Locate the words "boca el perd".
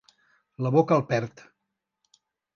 0.77-1.45